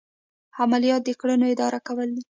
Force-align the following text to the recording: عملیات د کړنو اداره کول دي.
عملیات 0.61 1.01
د 1.05 1.09
کړنو 1.19 1.45
اداره 1.53 1.79
کول 1.87 2.09
دي. 2.15 2.23